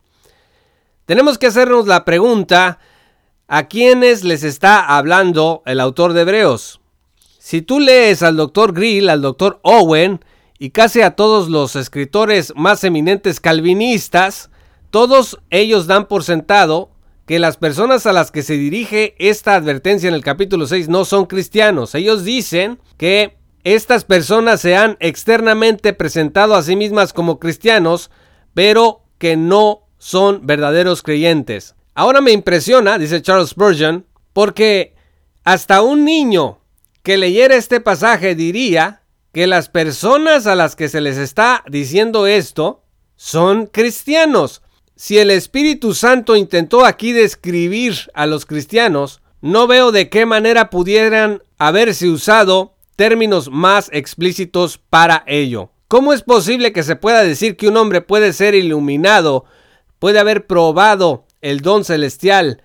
Tenemos 1.06 1.38
que 1.38 1.46
hacernos 1.46 1.86
la 1.86 2.04
pregunta, 2.04 2.80
¿a 3.48 3.68
quiénes 3.68 4.24
les 4.24 4.44
está 4.44 4.98
hablando 4.98 5.62
el 5.68 5.80
autor 5.80 6.14
de 6.14 6.22
Hebreos? 6.22 6.82
Si 7.38 7.62
tú 7.62 7.80
lees 7.80 8.24
al 8.24 8.38
doctor 8.38 8.74
Grill, 8.74 9.10
al 9.10 9.22
doctor 9.22 9.60
Owen 9.62 10.26
y 10.58 10.72
casi 10.72 11.02
a 11.02 11.12
todos 11.12 11.50
los 11.50 11.76
escritores 11.76 12.54
más 12.56 12.84
eminentes 12.84 13.40
calvinistas, 13.40 14.50
todos 14.90 15.38
ellos 15.52 15.86
dan 15.86 16.08
por 16.08 16.24
sentado 16.24 16.90
que 17.28 17.40
las 17.40 17.58
personas 17.58 18.06
a 18.06 18.14
las 18.14 18.32
que 18.32 18.42
se 18.42 18.54
dirige 18.54 19.14
esta 19.20 19.56
advertencia 19.56 20.08
en 20.08 20.16
el 20.16 20.24
capítulo 20.24 20.66
6 20.66 20.88
no 20.88 21.04
son 21.04 21.26
cristianos. 21.26 21.94
Ellos 21.94 22.24
dicen 22.24 22.80
que 22.96 23.38
estas 23.66 24.06
personas 24.06 24.62
se 24.62 24.78
han 24.78 24.96
externamente 25.02 25.92
presentado 25.92 26.56
a 26.56 26.64
sí 26.64 26.78
mismas 26.78 27.12
como 27.12 27.38
cristianos, 27.38 28.12
pero 28.54 29.04
que 29.18 29.36
no 29.36 29.90
son 29.98 30.48
verdaderos 30.48 31.04
creyentes. 31.04 31.76
Ahora 31.94 32.22
me 32.22 32.32
impresiona, 32.32 32.98
dice 32.98 33.22
Charles 33.22 33.50
Spurgeon, 33.50 34.06
porque 34.32 34.96
hasta 35.44 35.82
un 35.82 36.06
niño 36.06 36.60
que 37.04 37.18
leyera 37.18 37.56
este 37.56 37.82
pasaje 37.82 38.36
diría 38.36 39.04
que 39.34 39.48
las 39.48 39.68
personas 39.68 40.48
a 40.48 40.56
las 40.56 40.78
que 40.78 40.88
se 40.88 41.02
les 41.02 41.18
está 41.18 41.66
diciendo 41.68 42.26
esto 42.26 42.86
son 43.18 43.66
cristianos. 43.66 44.62
Si 45.00 45.20
el 45.20 45.30
Espíritu 45.30 45.94
Santo 45.94 46.36
intentó 46.36 46.84
aquí 46.84 47.12
describir 47.12 47.94
a 48.16 48.26
los 48.26 48.48
cristianos, 48.48 49.22
no 49.42 49.68
veo 49.68 49.92
de 49.92 50.10
qué 50.10 50.26
manera 50.26 50.72
pudieran 50.72 51.44
haberse 51.60 52.10
usado 52.10 52.74
términos 52.96 53.52
más 53.52 53.92
explícitos 53.94 54.80
para 54.80 55.24
ello. 55.28 55.70
¿Cómo 55.88 56.14
es 56.14 56.24
posible 56.24 56.74
que 56.74 56.82
se 56.82 56.96
pueda 56.96 57.22
decir 57.22 57.58
que 57.58 57.68
un 57.68 57.78
hombre 57.78 58.02
puede 58.02 58.34
ser 58.34 58.56
iluminado, 58.56 59.46
puede 60.00 60.18
haber 60.18 60.48
probado 60.48 61.26
el 61.42 61.62
don 61.62 61.86
celestial 61.86 62.64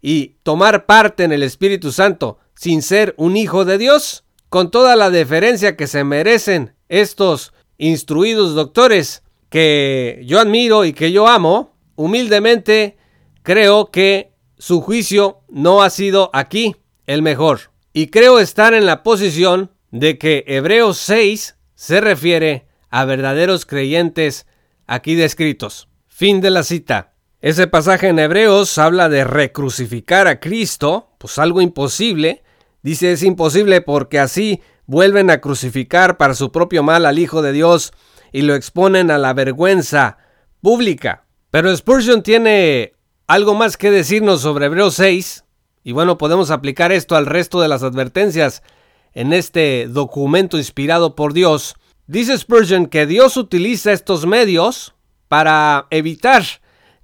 y 0.00 0.36
tomar 0.42 0.86
parte 0.86 1.24
en 1.24 1.32
el 1.32 1.42
Espíritu 1.42 1.92
Santo 1.92 2.38
sin 2.54 2.80
ser 2.80 3.14
un 3.18 3.36
hijo 3.36 3.66
de 3.66 3.76
Dios? 3.76 4.24
Con 4.48 4.70
toda 4.70 4.96
la 4.96 5.10
deferencia 5.10 5.76
que 5.76 5.86
se 5.86 6.02
merecen 6.02 6.74
estos 6.88 7.52
instruidos 7.76 8.54
doctores 8.54 9.22
que 9.50 10.22
yo 10.24 10.40
admiro 10.40 10.86
y 10.86 10.94
que 10.94 11.12
yo 11.12 11.28
amo, 11.28 11.73
humildemente 11.96 12.96
creo 13.42 13.90
que 13.90 14.32
su 14.58 14.80
juicio 14.80 15.40
no 15.48 15.82
ha 15.82 15.90
sido 15.90 16.30
aquí 16.32 16.76
el 17.06 17.22
mejor. 17.22 17.72
Y 17.92 18.08
creo 18.08 18.38
estar 18.40 18.74
en 18.74 18.86
la 18.86 19.02
posición 19.02 19.70
de 19.90 20.18
que 20.18 20.44
Hebreos 20.46 20.98
6 20.98 21.56
se 21.74 22.00
refiere 22.00 22.66
a 22.90 23.04
verdaderos 23.04 23.66
creyentes 23.66 24.46
aquí 24.86 25.14
descritos. 25.14 25.88
Fin 26.08 26.40
de 26.40 26.50
la 26.50 26.62
cita. 26.62 27.14
Ese 27.40 27.66
pasaje 27.66 28.08
en 28.08 28.18
Hebreos 28.18 28.78
habla 28.78 29.08
de 29.08 29.24
recrucificar 29.24 30.26
a 30.28 30.40
Cristo, 30.40 31.10
pues 31.18 31.38
algo 31.38 31.60
imposible. 31.60 32.42
Dice 32.82 33.12
es 33.12 33.22
imposible 33.22 33.82
porque 33.82 34.18
así 34.18 34.62
vuelven 34.86 35.30
a 35.30 35.40
crucificar 35.40 36.16
para 36.16 36.34
su 36.34 36.50
propio 36.52 36.82
mal 36.82 37.04
al 37.04 37.18
Hijo 37.18 37.42
de 37.42 37.52
Dios 37.52 37.92
y 38.32 38.42
lo 38.42 38.54
exponen 38.54 39.10
a 39.10 39.18
la 39.18 39.34
vergüenza 39.34 40.18
pública. 40.60 41.23
Pero 41.54 41.76
Spurgeon 41.76 42.24
tiene 42.24 42.94
algo 43.28 43.54
más 43.54 43.76
que 43.76 43.92
decirnos 43.92 44.40
sobre 44.40 44.66
Hebreos 44.66 44.96
6, 44.96 45.44
y 45.84 45.92
bueno, 45.92 46.18
podemos 46.18 46.50
aplicar 46.50 46.90
esto 46.90 47.14
al 47.14 47.26
resto 47.26 47.60
de 47.60 47.68
las 47.68 47.84
advertencias 47.84 48.64
en 49.12 49.32
este 49.32 49.86
documento 49.86 50.58
inspirado 50.58 51.14
por 51.14 51.32
Dios, 51.32 51.76
dice 52.08 52.36
Spurgeon 52.36 52.86
que 52.86 53.06
Dios 53.06 53.36
utiliza 53.36 53.92
estos 53.92 54.26
medios 54.26 54.96
para 55.28 55.86
evitar 55.90 56.42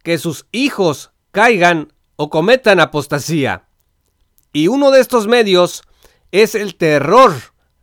que 0.02 0.18
sus 0.18 0.46
hijos 0.50 1.12
caigan 1.30 1.92
o 2.16 2.28
cometan 2.28 2.80
apostasía. 2.80 3.68
Y 4.52 4.66
uno 4.66 4.90
de 4.90 4.98
estos 4.98 5.28
medios 5.28 5.84
es 6.32 6.56
el 6.56 6.74
terror 6.74 7.34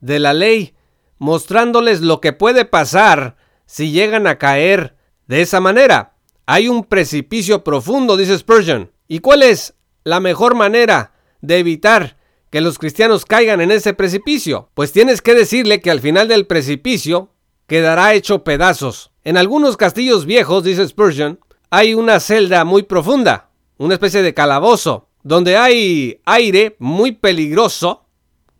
de 0.01 0.19
la 0.19 0.33
ley, 0.33 0.75
mostrándoles 1.17 2.01
lo 2.01 2.19
que 2.19 2.33
puede 2.33 2.65
pasar 2.65 3.37
si 3.65 3.91
llegan 3.91 4.27
a 4.27 4.37
caer 4.37 4.97
de 5.27 5.39
esa 5.39 5.61
manera. 5.61 6.16
Hay 6.47 6.67
un 6.67 6.85
precipicio 6.85 7.63
profundo, 7.63 8.17
dice 8.17 8.37
Spurgeon. 8.37 8.91
¿Y 9.07 9.19
cuál 9.19 9.43
es 9.43 9.75
la 10.03 10.19
mejor 10.19 10.55
manera 10.55 11.11
de 11.41 11.59
evitar 11.59 12.17
que 12.49 12.61
los 12.61 12.79
cristianos 12.79 13.25
caigan 13.25 13.61
en 13.61 13.71
ese 13.71 13.93
precipicio, 13.93 14.69
pues 14.73 14.93
tienes 14.93 15.21
que 15.21 15.35
decirle 15.35 15.81
que 15.81 15.91
al 15.91 15.99
final 15.99 16.29
del 16.29 16.47
precipicio 16.47 17.33
quedará 17.67 18.13
hecho 18.13 18.43
pedazos. 18.45 19.11
En 19.25 19.35
algunos 19.35 19.75
castillos 19.75 20.25
viejos, 20.25 20.63
dice 20.63 20.87
Spurgeon, 20.87 21.39
hay 21.69 21.93
una 21.93 22.21
celda 22.21 22.63
muy 22.63 22.83
profunda, 22.83 23.49
una 23.77 23.95
especie 23.95 24.21
de 24.21 24.33
calabozo, 24.33 25.09
donde 25.23 25.57
hay 25.57 26.21
aire 26.25 26.77
muy 26.79 27.11
peligroso, 27.11 28.05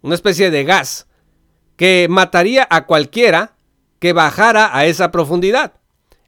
una 0.01 0.15
especie 0.15 0.51
de 0.51 0.65
gas, 0.65 1.07
que 1.77 2.07
mataría 2.09 2.67
a 2.69 2.85
cualquiera 2.85 3.55
que 3.99 4.11
bajara 4.11 4.77
a 4.77 4.85
esa 4.85 5.11
profundidad. 5.11 5.76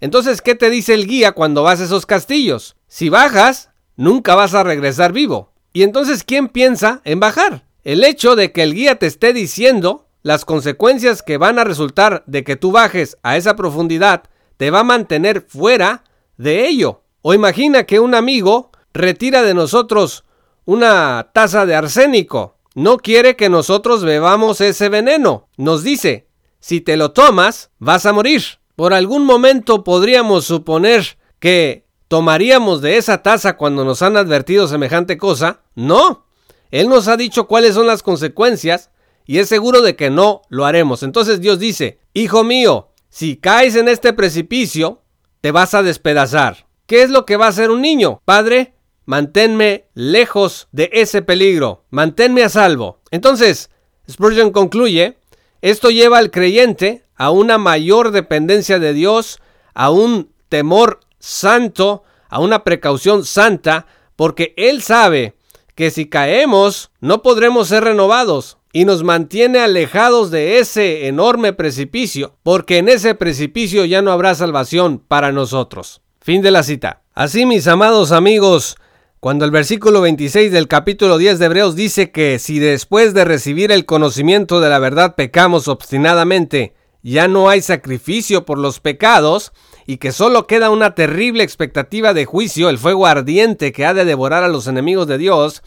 Entonces, 0.01 0.41
¿qué 0.41 0.55
te 0.55 0.69
dice 0.69 0.93
el 0.93 1.07
guía 1.07 1.33
cuando 1.33 1.63
vas 1.63 1.81
a 1.81 1.85
esos 1.85 2.05
castillos? 2.05 2.75
Si 2.87 3.09
bajas, 3.09 3.69
nunca 3.95 4.35
vas 4.35 4.53
a 4.53 4.63
regresar 4.63 5.11
vivo. 5.11 5.51
Y 5.73 5.83
entonces, 5.83 6.23
¿quién 6.23 6.47
piensa 6.47 7.01
en 7.03 7.19
bajar? 7.19 7.65
El 7.83 8.03
hecho 8.03 8.35
de 8.35 8.51
que 8.51 8.63
el 8.63 8.73
guía 8.73 8.97
te 8.97 9.07
esté 9.07 9.33
diciendo 9.33 10.07
las 10.21 10.45
consecuencias 10.45 11.21
que 11.21 11.37
van 11.37 11.59
a 11.59 11.63
resultar 11.63 12.23
de 12.27 12.43
que 12.43 12.55
tú 12.55 12.71
bajes 12.71 13.17
a 13.23 13.37
esa 13.37 13.55
profundidad 13.55 14.23
te 14.57 14.71
va 14.71 14.79
a 14.79 14.83
mantener 14.83 15.45
fuera 15.47 16.03
de 16.37 16.67
ello. 16.67 17.03
O 17.21 17.33
imagina 17.33 17.85
que 17.85 17.99
un 17.99 18.15
amigo 18.15 18.71
retira 18.93 19.41
de 19.41 19.53
nosotros 19.53 20.25
una 20.65 21.31
taza 21.33 21.65
de 21.65 21.75
arsénico. 21.75 22.57
No 22.75 22.97
quiere 22.97 23.35
que 23.35 23.49
nosotros 23.49 24.03
bebamos 24.03 24.61
ese 24.61 24.89
veneno. 24.89 25.47
Nos 25.57 25.83
dice, 25.83 26.27
si 26.59 26.81
te 26.81 26.97
lo 26.97 27.11
tomas, 27.11 27.71
vas 27.79 28.05
a 28.05 28.13
morir. 28.13 28.58
Por 28.79 28.93
algún 28.93 29.25
momento 29.25 29.83
podríamos 29.83 30.45
suponer 30.45 31.17
que 31.39 31.85
¿Tomaríamos 32.07 32.81
de 32.81 32.95
esa 32.95 33.21
taza 33.21 33.57
cuando 33.57 33.83
nos 33.83 34.01
han 34.01 34.15
advertido 34.15 34.69
semejante 34.69 35.17
cosa? 35.17 35.63
No. 35.75 36.27
Él 36.71 36.87
nos 36.87 37.09
ha 37.09 37.17
dicho 37.17 37.45
cuáles 37.45 37.75
son 37.75 37.87
las 37.87 38.03
consecuencias 38.03 38.89
y 39.25 39.39
es 39.39 39.49
seguro 39.49 39.81
de 39.81 39.97
que 39.97 40.09
no 40.09 40.43
lo 40.47 40.65
haremos. 40.65 41.03
Entonces 41.03 41.41
Dios 41.41 41.59
dice, 41.59 41.99
Hijo 42.13 42.45
mío, 42.45 42.87
si 43.09 43.35
caes 43.35 43.75
en 43.75 43.89
este 43.89 44.13
precipicio, 44.13 45.01
te 45.41 45.51
vas 45.51 45.73
a 45.73 45.83
despedazar. 45.83 46.65
¿Qué 46.85 47.03
es 47.03 47.09
lo 47.09 47.25
que 47.25 47.35
va 47.35 47.47
a 47.47 47.49
hacer 47.49 47.71
un 47.71 47.81
niño? 47.81 48.21
Padre, 48.23 48.75
manténme 49.03 49.89
lejos 49.93 50.69
de 50.71 50.89
ese 50.93 51.21
peligro, 51.21 51.83
manténme 51.89 52.43
a 52.43 52.49
salvo. 52.49 53.01
Entonces, 53.11 53.71
Spurgeon 54.09 54.51
concluye, 54.53 55.17
esto 55.61 55.89
lleva 55.89 56.17
al 56.17 56.31
creyente 56.31 57.08
a 57.19 57.29
una 57.31 57.57
mayor 57.57 58.11
dependencia 58.11 58.79
de 58.79 58.93
Dios, 58.93 59.39
a 59.75 59.91
un 59.91 60.31
temor 60.47 61.01
santo, 61.19 62.03
a 62.29 62.39
una 62.39 62.63
precaución 62.63 63.25
santa, 63.25 63.85
porque 64.15 64.53
él 64.57 64.81
sabe 64.81 65.35
que 65.75 65.91
si 65.91 66.07
caemos 66.07 66.91
no 67.01 67.21
podremos 67.21 67.67
ser 67.67 67.83
renovados 67.83 68.57
y 68.71 68.85
nos 68.85 69.03
mantiene 69.03 69.59
alejados 69.59 70.31
de 70.31 70.59
ese 70.59 71.07
enorme 71.07 71.51
precipicio, 71.51 72.37
porque 72.41 72.77
en 72.77 72.87
ese 72.87 73.15
precipicio 73.15 73.83
ya 73.83 74.01
no 74.01 74.11
habrá 74.11 74.33
salvación 74.33 74.99
para 75.05 75.33
nosotros. 75.33 76.01
Fin 76.21 76.41
de 76.41 76.51
la 76.51 76.63
cita. 76.63 77.01
Así, 77.13 77.45
mis 77.45 77.67
amados 77.67 78.13
amigos, 78.13 78.77
cuando 79.19 79.43
el 79.43 79.51
versículo 79.51 79.99
26 79.99 80.53
del 80.53 80.69
capítulo 80.69 81.17
10 81.17 81.37
de 81.37 81.45
Hebreos 81.47 81.75
dice 81.75 82.11
que 82.11 82.39
si 82.39 82.59
después 82.59 83.13
de 83.13 83.25
recibir 83.25 83.73
el 83.73 83.85
conocimiento 83.85 84.61
de 84.61 84.69
la 84.69 84.79
verdad 84.79 85.15
pecamos 85.15 85.67
obstinadamente, 85.67 86.78
ya 87.01 87.27
no 87.27 87.49
hay 87.49 87.61
sacrificio 87.61 88.45
por 88.45 88.57
los 88.57 88.79
pecados, 88.79 89.53
y 89.85 89.97
que 89.97 90.11
solo 90.11 90.45
queda 90.45 90.69
una 90.69 90.93
terrible 90.93 91.43
expectativa 91.43 92.13
de 92.13 92.25
juicio, 92.25 92.69
el 92.69 92.77
fuego 92.77 93.07
ardiente 93.07 93.71
que 93.71 93.85
ha 93.85 93.93
de 93.93 94.05
devorar 94.05 94.43
a 94.43 94.47
los 94.47 94.67
enemigos 94.67 95.07
de 95.07 95.17
Dios, 95.17 95.63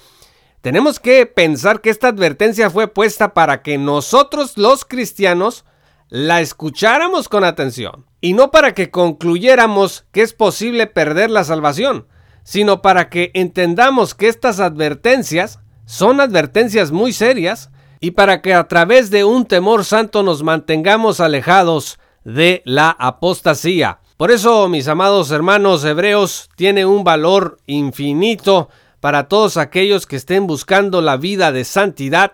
tenemos 0.60 1.00
que 1.00 1.26
pensar 1.26 1.80
que 1.80 1.90
esta 1.90 2.08
advertencia 2.08 2.70
fue 2.70 2.86
puesta 2.86 3.34
para 3.34 3.62
que 3.62 3.78
nosotros 3.78 4.56
los 4.56 4.84
cristianos 4.84 5.64
la 6.08 6.40
escucháramos 6.40 7.28
con 7.28 7.42
atención 7.42 8.06
y 8.20 8.34
no 8.34 8.52
para 8.52 8.72
que 8.72 8.90
concluyéramos 8.90 10.04
que 10.12 10.22
es 10.22 10.34
posible 10.34 10.86
perder 10.86 11.30
la 11.30 11.42
salvación, 11.42 12.06
sino 12.44 12.80
para 12.80 13.08
que 13.08 13.32
entendamos 13.34 14.14
que 14.14 14.28
estas 14.28 14.60
advertencias 14.60 15.58
son 15.84 16.20
advertencias 16.20 16.92
muy 16.92 17.12
serias 17.12 17.71
y 18.02 18.10
para 18.10 18.42
que 18.42 18.52
a 18.52 18.66
través 18.66 19.10
de 19.10 19.24
un 19.24 19.46
temor 19.46 19.84
santo 19.84 20.24
nos 20.24 20.42
mantengamos 20.42 21.20
alejados 21.20 22.00
de 22.24 22.60
la 22.64 22.90
apostasía. 22.90 24.00
Por 24.16 24.32
eso, 24.32 24.68
mis 24.68 24.88
amados 24.88 25.30
hermanos 25.30 25.84
hebreos, 25.84 26.50
tiene 26.56 26.84
un 26.84 27.04
valor 27.04 27.58
infinito 27.66 28.68
para 28.98 29.28
todos 29.28 29.56
aquellos 29.56 30.06
que 30.06 30.16
estén 30.16 30.48
buscando 30.48 31.00
la 31.00 31.16
vida 31.16 31.52
de 31.52 31.62
santidad. 31.62 32.32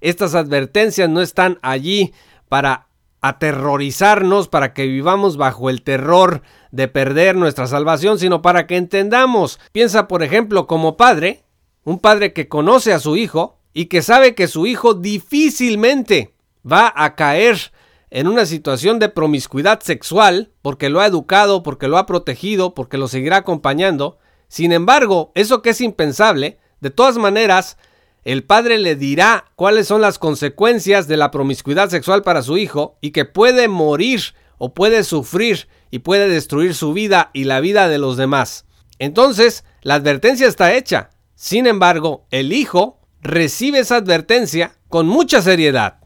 Estas 0.00 0.34
advertencias 0.34 1.10
no 1.10 1.20
están 1.20 1.58
allí 1.60 2.14
para 2.48 2.86
aterrorizarnos, 3.20 4.48
para 4.48 4.72
que 4.72 4.86
vivamos 4.86 5.36
bajo 5.36 5.68
el 5.68 5.82
terror 5.82 6.40
de 6.70 6.88
perder 6.88 7.36
nuestra 7.36 7.66
salvación, 7.66 8.18
sino 8.18 8.40
para 8.40 8.66
que 8.66 8.78
entendamos. 8.78 9.60
Piensa, 9.72 10.08
por 10.08 10.22
ejemplo, 10.22 10.66
como 10.66 10.96
padre, 10.96 11.44
un 11.84 11.98
padre 11.98 12.32
que 12.32 12.48
conoce 12.48 12.94
a 12.94 13.00
su 13.00 13.18
hijo 13.18 13.59
y 13.72 13.86
que 13.86 14.02
sabe 14.02 14.34
que 14.34 14.48
su 14.48 14.66
hijo 14.66 14.94
difícilmente 14.94 16.34
va 16.70 16.92
a 16.94 17.14
caer 17.14 17.72
en 18.10 18.26
una 18.26 18.44
situación 18.44 18.98
de 18.98 19.08
promiscuidad 19.08 19.80
sexual, 19.80 20.50
porque 20.62 20.88
lo 20.88 21.00
ha 21.00 21.06
educado, 21.06 21.62
porque 21.62 21.88
lo 21.88 21.96
ha 21.96 22.06
protegido, 22.06 22.74
porque 22.74 22.98
lo 22.98 23.06
seguirá 23.06 23.38
acompañando. 23.38 24.18
Sin 24.48 24.72
embargo, 24.72 25.30
eso 25.34 25.62
que 25.62 25.70
es 25.70 25.80
impensable, 25.80 26.58
de 26.80 26.90
todas 26.90 27.18
maneras, 27.18 27.76
el 28.24 28.42
padre 28.44 28.78
le 28.78 28.96
dirá 28.96 29.46
cuáles 29.54 29.86
son 29.86 30.00
las 30.00 30.18
consecuencias 30.18 31.06
de 31.06 31.16
la 31.16 31.30
promiscuidad 31.30 31.88
sexual 31.88 32.22
para 32.22 32.42
su 32.42 32.58
hijo 32.58 32.98
y 33.00 33.12
que 33.12 33.24
puede 33.24 33.68
morir 33.68 34.34
o 34.58 34.74
puede 34.74 35.04
sufrir 35.04 35.68
y 35.90 36.00
puede 36.00 36.28
destruir 36.28 36.74
su 36.74 36.92
vida 36.92 37.30
y 37.32 37.44
la 37.44 37.60
vida 37.60 37.88
de 37.88 37.98
los 37.98 38.16
demás. 38.16 38.66
Entonces, 38.98 39.64
la 39.82 39.94
advertencia 39.94 40.46
está 40.48 40.74
hecha. 40.74 41.10
Sin 41.34 41.66
embargo, 41.66 42.26
el 42.30 42.52
hijo 42.52 42.99
recibe 43.22 43.80
esa 43.80 43.96
advertencia 43.96 44.72
con 44.88 45.06
mucha 45.06 45.42
seriedad. 45.42 45.98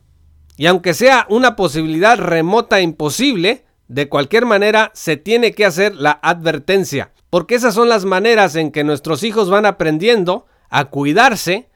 Y 0.56 0.66
aunque 0.66 0.94
sea 0.94 1.26
una 1.28 1.56
posibilidad 1.56 2.18
remota 2.18 2.78
e 2.78 2.82
imposible, 2.82 3.64
de 3.88 4.08
cualquier 4.08 4.46
manera 4.46 4.90
se 4.94 5.16
tiene 5.16 5.52
que 5.52 5.64
hacer 5.64 5.94
la 5.94 6.12
advertencia, 6.22 7.12
porque 7.30 7.56
esas 7.56 7.74
son 7.74 7.88
las 7.88 8.04
maneras 8.04 8.56
en 8.56 8.70
que 8.70 8.84
nuestros 8.84 9.22
hijos 9.22 9.50
van 9.50 9.66
aprendiendo 9.66 10.46
a 10.70 10.86
cuidarse 10.86 11.68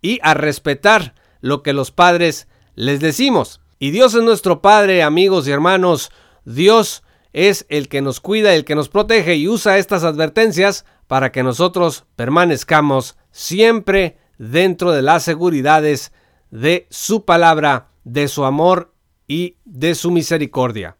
y 0.00 0.18
a 0.22 0.34
respetar 0.34 1.14
lo 1.40 1.62
que 1.62 1.72
los 1.72 1.90
padres 1.90 2.48
les 2.74 3.00
decimos. 3.00 3.60
Y 3.78 3.90
Dios 3.90 4.14
es 4.14 4.22
nuestro 4.22 4.60
Padre, 4.60 5.02
amigos 5.02 5.48
y 5.48 5.52
hermanos. 5.52 6.10
Dios 6.44 7.02
es 7.32 7.66
el 7.68 7.88
que 7.88 8.02
nos 8.02 8.20
cuida, 8.20 8.54
el 8.54 8.64
que 8.64 8.74
nos 8.74 8.88
protege 8.88 9.36
y 9.36 9.48
usa 9.48 9.78
estas 9.78 10.04
advertencias 10.04 10.84
para 11.06 11.32
que 11.32 11.42
nosotros 11.42 12.04
permanezcamos 12.16 13.16
siempre 13.30 14.18
dentro 14.40 14.92
de 14.92 15.02
las 15.02 15.22
seguridades 15.22 16.12
de 16.50 16.86
su 16.88 17.26
palabra 17.26 17.88
de 18.04 18.26
su 18.26 18.46
amor 18.46 18.94
y 19.28 19.56
de 19.66 19.94
su 19.94 20.10
misericordia. 20.10 20.96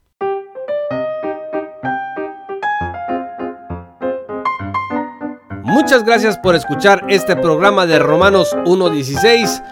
Muchas 5.64 6.05
gracias 6.05 6.38
por 6.38 6.55
escuchar 6.55 7.07
este 7.09 7.35
programa 7.35 7.87
de 7.87 7.98
Romanos 7.98 8.55
1.16. 8.66 9.62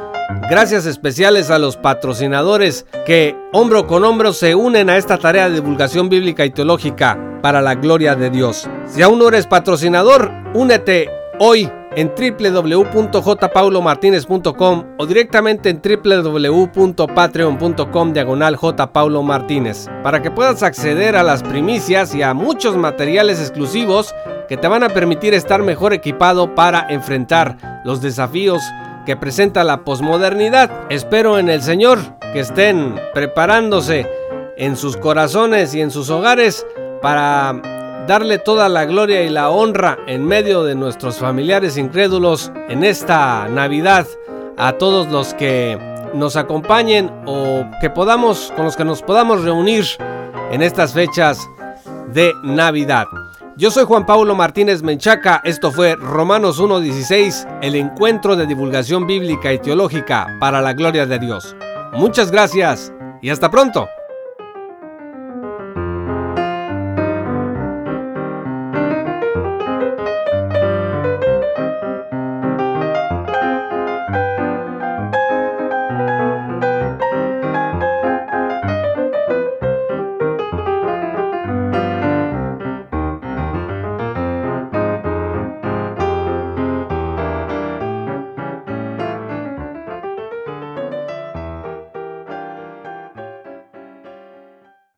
Gracias 0.50 0.86
especiales 0.86 1.50
a 1.50 1.58
los 1.58 1.76
patrocinadores 1.76 2.86
que 3.04 3.36
hombro 3.52 3.86
con 3.86 4.02
hombro 4.04 4.32
se 4.32 4.54
unen 4.54 4.88
a 4.88 4.96
esta 4.96 5.18
tarea 5.18 5.48
de 5.48 5.56
divulgación 5.56 6.08
bíblica 6.08 6.46
y 6.46 6.50
teológica 6.50 7.38
para 7.42 7.60
la 7.60 7.74
gloria 7.74 8.14
de 8.14 8.30
Dios. 8.30 8.66
Si 8.86 9.02
aún 9.02 9.18
no 9.18 9.28
eres 9.28 9.46
patrocinador, 9.46 10.32
únete 10.54 11.10
hoy 11.38 11.70
en 11.96 12.12
www.jpaulomartinez.com 12.14 14.84
o 14.98 15.06
directamente 15.06 15.70
en 15.70 15.80
www.patreon.com 15.82 18.12
diagonal 18.12 18.56
jpaulomartinez 18.56 19.88
para 20.02 20.20
que 20.22 20.30
puedas 20.30 20.62
acceder 20.62 21.16
a 21.16 21.22
las 21.22 21.42
primicias 21.42 22.14
y 22.14 22.22
a 22.22 22.34
muchos 22.34 22.76
materiales 22.76 23.40
exclusivos 23.40 24.14
que 24.48 24.56
te 24.56 24.68
van 24.68 24.82
a 24.82 24.88
permitir 24.88 25.34
estar 25.34 25.62
mejor 25.62 25.92
equipado 25.92 26.54
para 26.54 26.86
enfrentar 26.88 27.82
los 27.84 28.00
desafíos 28.00 28.62
que 29.04 29.16
presenta 29.16 29.64
la 29.64 29.84
posmodernidad. 29.84 30.70
Espero 30.90 31.38
en 31.38 31.48
el 31.48 31.62
Señor 31.62 31.98
que 32.32 32.40
estén 32.40 32.94
preparándose 33.14 34.06
en 34.56 34.76
sus 34.76 34.96
corazones 34.96 35.74
y 35.74 35.80
en 35.80 35.90
sus 35.90 36.10
hogares 36.10 36.66
para 37.00 37.77
darle 38.08 38.38
toda 38.38 38.70
la 38.70 38.86
gloria 38.86 39.22
y 39.22 39.28
la 39.28 39.50
honra 39.50 39.98
en 40.06 40.24
medio 40.24 40.64
de 40.64 40.74
nuestros 40.74 41.18
familiares 41.18 41.76
incrédulos 41.76 42.50
en 42.70 42.82
esta 42.82 43.46
Navidad 43.48 44.06
a 44.56 44.72
todos 44.72 45.08
los 45.08 45.34
que 45.34 45.78
nos 46.14 46.34
acompañen 46.36 47.12
o 47.26 47.66
que 47.82 47.90
podamos 47.90 48.50
con 48.56 48.64
los 48.64 48.76
que 48.76 48.84
nos 48.86 49.02
podamos 49.02 49.44
reunir 49.44 49.84
en 50.50 50.62
estas 50.62 50.94
fechas 50.94 51.38
de 52.14 52.32
Navidad. 52.42 53.04
Yo 53.58 53.70
soy 53.70 53.84
Juan 53.84 54.06
Pablo 54.06 54.34
Martínez 54.34 54.82
Menchaca, 54.82 55.42
esto 55.44 55.70
fue 55.70 55.94
Romanos 55.94 56.58
1.16, 56.62 57.58
el 57.60 57.74
encuentro 57.74 58.36
de 58.36 58.46
divulgación 58.46 59.06
bíblica 59.06 59.52
y 59.52 59.58
teológica 59.58 60.38
para 60.40 60.62
la 60.62 60.72
gloria 60.72 61.04
de 61.04 61.18
Dios. 61.18 61.54
Muchas 61.92 62.30
gracias 62.30 62.90
y 63.20 63.28
hasta 63.28 63.50
pronto. 63.50 63.86